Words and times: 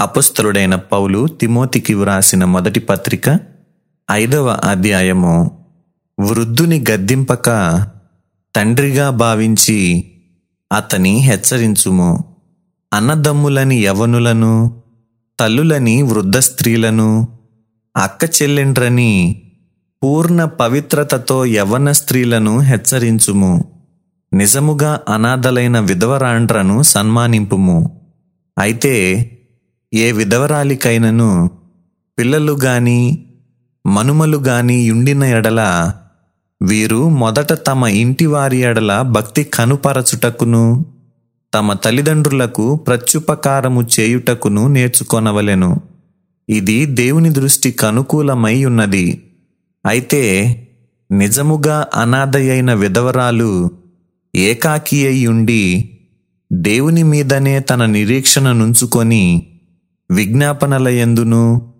అపుస్తలుడైన 0.00 0.74
పౌలు 0.74 1.26
తిమోతికి 1.26 1.94
వ్రాసిన 1.94 2.44
మొదటి 2.44 2.80
పత్రిక 2.80 3.38
ఐదవ 4.10 4.48
అధ్యాయము. 4.64 5.64
వృద్ధుని 6.20 6.84
గద్దింపక 6.90 7.46
తండ్రిగా 8.56 9.10
భావించి 9.10 10.10
అతని 10.72 11.10
హెచ్చరించుము. 11.10 12.24
అన్నదమ్ములని 12.92 13.84
యవనులను 13.84 14.82
తల్లులని 15.40 16.02
వృద్ధ 16.02 16.38
స్త్రీలను 16.38 17.28
అక్క 17.96 18.42
చెల్లెండ్రని 18.42 19.42
పూర్ణ 20.02 20.44
పవిత్రతతో 20.44 21.44
యవన 21.44 21.92
స్త్రీలను 21.92 22.58
హెచ్చరించుము. 22.58 23.64
నిజముగా 24.34 25.00
అనాథలైన 25.08 25.80
విధవరాండ్రను 25.80 26.82
సన్మానింపుము. 26.82 28.00
అయితే 28.58 29.26
ఏ 29.94 30.12
విధవరాలికైనను 30.12 31.50
పిల్లలు 32.18 32.52
గాని 32.52 33.26
మనుమలు 33.86 34.38
గాని 34.38 34.82
యుండిన 34.82 35.24
ఎడల 35.24 35.92
వీరు 36.62 37.08
మొదట 37.08 37.52
తమ 37.52 37.86
ఇంటి 37.86 38.26
వారి 38.26 38.58
ఎడల 38.58 39.02
భక్తి 39.02 39.44
కనుపరచుటకును 39.44 40.84
తమ 41.54 41.72
తల్లిదండ్రులకు 41.72 42.76
ప్రత్యుపకారము 42.76 43.86
చేయుటకును 44.00 44.68
నేర్చుకొనవలెను. 44.68 45.80
ఇది 46.48 46.86
దేవుని 46.86 47.30
దృష్టికి 47.30 47.86
అనుకూలమై 47.86 48.64
ఉన్నది. 48.64 49.22
అయితే 49.86 50.22
నిజముగా 51.12 51.86
అనాథయైన 51.94 52.74
విధవరాలు 52.74 53.70
ఏకాకి 54.34 55.26
ఉండి 55.26 55.90
దేవుని 56.52 57.02
మీదనే 57.02 57.60
తన 57.60 57.86
నిరీక్షణ 57.86 58.52
నుంచుకొని 58.52 59.49
విజ్ఞాపనల 60.10 60.88
ప్రార్థనలయందును 60.88 61.72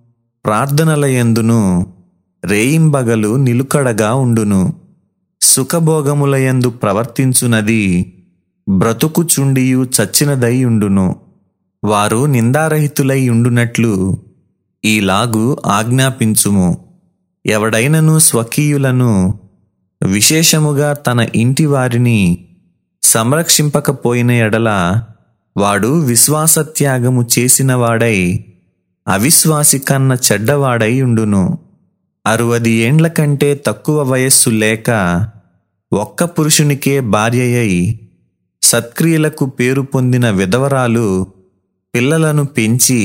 ప్రార్థనల 0.47 1.05
రేయింబగలు 2.45 3.37
నిలుకడగా 3.37 4.15
ఉండును. 4.15 4.73
సుఖభోగముల 5.41 6.37
యందు 6.37 6.71
ప్రవర్తించునది 6.71 8.13
బ్రతుకుచుండియు 8.69 9.87
చచ్చినదై 10.01 10.65
ఉండును. 10.65 11.17
వారు 11.85 12.27
నిందారహితులై 12.27 13.29
ఉండునట్లు 13.29 14.19
ఈలాగు 14.85 15.59
ఆజ్ఞాపించుము. 15.67 16.85
ఎవడైనను 17.47 18.19
స్వకీయులను 18.19 19.41
విశేషముగా 20.03 20.93
తన 20.93 21.27
ఇంటి 21.35 21.67
వారిని 21.67 22.47
సంరక్షింపకపోయిన 23.03 24.31
ఎడల 24.31 25.01
వాడు 25.61 25.89
విశ్వాసత్యాగము 26.01 27.23
చేసినవాడై 27.33 28.17
అవిశ్వాసి 29.07 29.79
కన్న 29.79 30.17
చెడ్డవాడై 30.27 31.03
ఉండును. 31.03 31.45
అరవది 32.27 32.71
ఏండ్ల 32.71 33.07
కంటే 33.09 33.51
తక్కువ 33.67 34.03
వయస్సు 34.03 34.51
లేక 34.51 34.91
ఒక్క 35.93 36.25
పురుషునికే 36.25 37.01
భార్యయై 37.01 37.73
సత్క్రియలకు 38.63 39.47
పేరు 39.47 39.83
పొందిన 39.83 40.31
విధవరాలు 40.31 41.07
పిల్లలను 41.95 42.45
పెంచి 42.45 43.01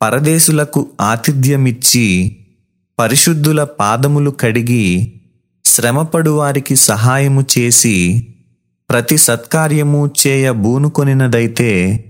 పరదేశులకు 0.00 0.80
ఆతిథ్యమిచ్చి 1.00 2.06
పరిశుద్ధుల 2.98 3.64
పాదములు 3.80 4.30
కడిగి 4.40 4.86
శ్రమపడు 5.64 6.30
వారికి 6.30 6.76
సహాయము 6.76 7.44
చేసి 7.52 7.96
ప్రతి 8.92 9.16
సత్కార్యము 9.16 10.10
చేయ 10.26 10.50
బూనుకొనినదైతే 10.50 12.04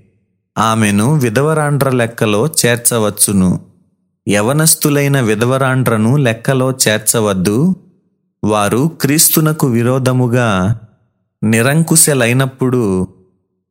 ఆమెను 0.58 1.14
విధవరాండ్ర 1.14 1.90
లెక్కలో 1.90 2.46
చేర్చవచ్చును. 2.46 3.60
యవనస్తులైన 4.28 5.20
విధవరాండ్రను 5.20 6.16
లెక్కలో 6.16 6.70
చేర్చవద్దు. 6.70 7.74
వారు 8.44 8.90
క్రీస్తునకు 9.00 9.66
విరోధముగా 9.66 10.80
నిరంకుశలైనప్పుడు 11.44 13.08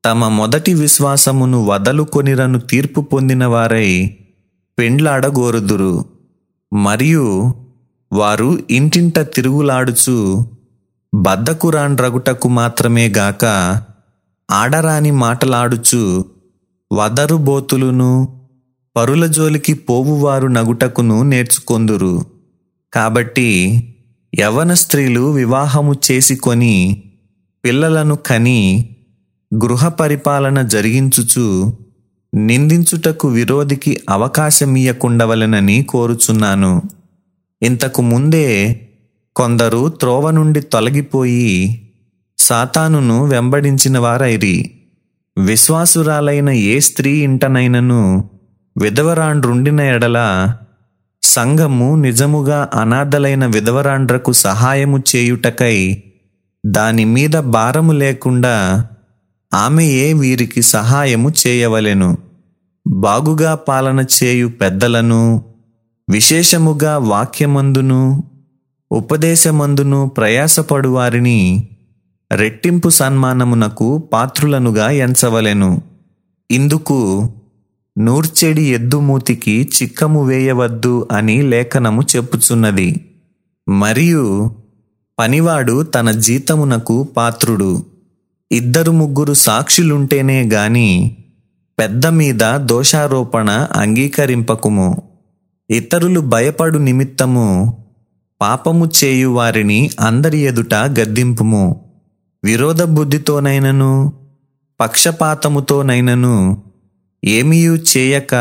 తమ 0.06 0.28
మొదటి 0.28 0.74
విశ్వాసమును 0.74 1.66
వదలుకొనిరను 1.66 2.60
తీర్పు 2.60 3.02
పొందిన 3.02 3.46
వారై 3.46 4.18
పెండ్లాడగోరుదురు. 4.80 6.06
మరియు 6.74 7.54
వారు 8.14 8.60
ఇంటింట 8.70 9.20
తిరుగులాడుచు 9.20 10.46
బద్దకురాండ్రగుటకు 11.14 12.50
మాత్రమే 12.50 13.08
గాక 13.08 13.46
ఆడరాని 14.52 15.12
మాటలాడుచు 15.12 16.26
వదరుబోతులును 16.94 18.42
పరుల 18.96 19.26
జోలికి 19.26 19.74
పోవువారు 19.74 20.48
నగుటకును 20.48 21.24
నేర్చుకొందురు. 21.24 22.26
కాబట్టి 22.94 23.50
యవన 24.40 24.74
స్త్రీలు 24.74 25.32
వివాహము 25.32 25.96
చేసుకొని 26.12 27.04
పిల్లలను 27.66 28.16
కని 28.16 28.90
గృహ 29.66 29.88
పరిపాలన 29.88 30.62
జరిగించుచు 30.62 31.74
నిందించుటకు 32.36 33.28
విరోధికి 33.28 34.02
అవకాశమియ్యకుండవలెనని 34.10 35.84
కోరుచున్నాను. 35.84 36.82
ఇంతకు 37.62 38.02
ముందే 38.02 38.48
కొందరు 39.36 39.90
త్రోవ 39.90 40.32
నుండి 40.32 40.62
తొలగిపోయి 40.62 41.88
సాతానును 42.38 43.26
వెంబడించిన 43.26 44.00
వారైరి. 44.00 44.72
విశ్వాసురాలైన 45.38 46.50
ఏ 46.50 46.80
స్త్రీ 46.80 47.12
ఇంటనైనను 47.12 48.30
విధవరాండ్రుండిన 48.78 49.82
ఎడల 49.82 50.20
సంఘము 51.24 51.96
నిజముగా 51.96 52.70
అనాథలైన 52.74 53.46
విధవరాండ్రకు 53.46 54.32
సహాయము 54.32 55.04
చేయుటకై 55.16 56.04
దాని 56.66 57.06
మీద 57.06 57.30
భారము 57.30 57.92
లేకుండా 57.92 58.88
ఆమెయే 59.54 60.14
వీరికి 60.14 60.62
సహాయము 60.62 61.32
చేయవలెను. 61.48 62.18
బాగుగా 62.88 63.56
పాలన 63.56 64.06
చేయు 64.24 64.48
పెద్దలను 64.48 65.46
విశేషముగా 66.10 66.98
వాక్యమందును 66.98 68.24
ఉపదేశమందును 68.92 70.12
ప్రయాసపడు 70.18 70.90
వారిని 70.90 71.68
రెట్టింపు 72.32 72.90
సన్మానమునకు 72.90 73.98
పాత్రులనుగా 73.98 74.90
ఎంచవలెను. 74.90 75.82
ఇందుకు 76.52 77.30
నూర్చెడి 78.00 78.64
ఎద్దుమూతికి 78.64 79.70
చిక్కము 79.82 80.26
వేయవద్దు 80.26 81.08
అని 81.12 81.42
లేఖనము 81.42 82.02
చెప్పుచున్నది. 82.16 83.06
మరియు 83.70 84.52
పనివాడు 85.20 85.84
తన 85.84 86.12
జీతమునకు 86.12 87.04
పాత్రుడు. 87.04 87.86
ఇద్దరు 88.52 88.92
ముగ్గురు 88.92 89.34
సాక్షులుంటేనే 89.34 90.50
గాని 90.50 91.18
పెద్ద 91.80 92.08
మీద 92.08 92.56
దోషారోపణ 92.56 93.68
అంగీకరింపకుము. 93.72 95.02
ఇతరులు 95.70 96.20
భయపడు 96.20 96.78
నిమిత్తము 96.78 97.78
పాపము 98.42 98.92
చేయు 99.04 99.28
వారిని 99.28 99.90
అందరి 100.00 100.38
ఎదుట 100.38 100.74
గద్దింపుము. 100.74 101.86
విరోధ 102.44 102.84
బుద్ధితోనైనను 102.84 104.14
పక్షపాతముతోనైనను 104.80 106.64
ఏమీయూ 107.26 107.78
చేయక 107.98 108.36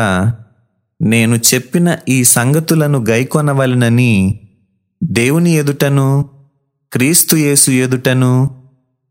నేను 1.01 1.35
చెప్పిన 1.35 1.97
ఈ 2.09 2.23
సంగతులను 2.23 3.05
గైకొనవలనని 3.09 4.39
దేవుని 5.03 5.51
ఎదుటను 5.51 6.25
క్రీస్తు 6.93 7.35
యేసు 7.35 7.71
ఎదుటను 7.71 8.49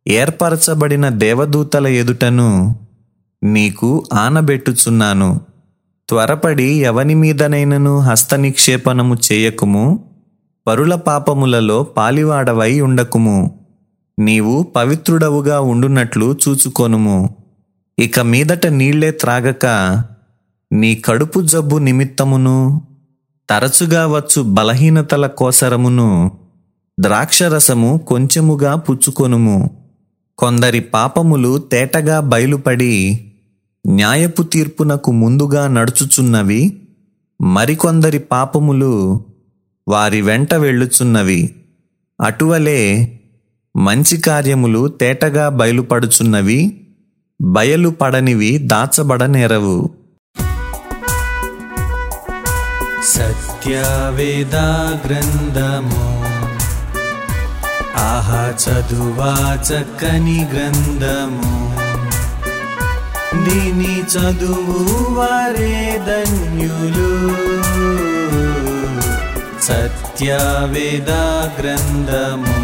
ఏర్పరచబడిన 0.09 1.09
దేవదూతల 1.09 1.87
ఎదుటను 1.87 2.77
నీకు 3.43 4.05
ఆనబెట్టుచున్నాను. 4.15 5.41
త్వరపడి 6.09 6.73
ఎవని 6.73 7.15
మీదనైనను 7.15 7.99
హస్తనిక్షేపణము 7.99 9.17
చేయకుము. 9.33 10.05
పరుల 10.67 10.95
పాపములలో 10.95 11.83
పాలివాడవై 11.83 12.81
ఉండకుము. 12.81 13.61
నీవు 14.19 14.63
పవిత్రుడవుగా 14.63 15.61
ఉండునట్లు 15.61 16.37
చూచుకొనుము. 16.49 17.37
ఇక 17.99 18.21
మీదట 18.21 18.67
నీళ్ళే 18.67 19.11
త్రాగక 19.11 19.67
నీ 20.73 20.95
కడుపు 20.95 21.41
జబ్బు 21.41 21.79
నిమిత్తమును 21.79 22.83
తరచుగా 23.51 24.07
వచ్చు 24.07 24.43
బలహీనతల 24.43 25.27
కోసరమును 25.27 26.31
ద్రాక్షరసము 27.01 28.01
కొంచెముగా 28.09 28.75
పుచ్చుకొనుము. 28.75 29.71
కొందరి 30.39 30.81
పాపములు 30.81 31.59
తేటగా 31.59 32.21
బయలుపడి 32.21 33.21
న్యాయపు 33.87 34.43
తీర్పునకు 34.43 35.13
ముందుగా 35.13 35.69
నడుచుచున్నవి 35.69 36.83
మరికొందరి 37.41 38.19
పాపములు 38.19 39.25
వారి 39.91 40.21
వెంట 40.21 40.55
వెళ్ళుచున్నవి. 40.55 41.55
అటువలే 42.21 42.81
మంచి 43.77 44.17
కార్యములు 44.17 44.89
తేటగా 44.89 45.49
బయలుపడుచున్నవి 45.49 46.61
బయలుపడనివి 47.41 48.59
దాచబడనేరవు. 48.59 49.91
సత్యవేదా 53.05 54.69
గ్రంథము 55.07 56.05
ఆహా 57.97 58.43
చదువా 58.65 59.35
చక్కని 59.69 60.49
గ్రంథము. 60.55 61.51
దీని 63.45 63.95
చదువు 64.01 65.15
వారే 65.15 65.75
ధన్యులు. 66.07 67.11
సత్యవేద 69.70 71.12
గ్రంథము 71.60 72.58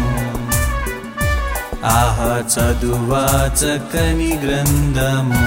ఆహా 1.92 2.32
చదువా 2.54 3.24
చక్కని 3.60 4.32
గ్రంథము 4.44 5.40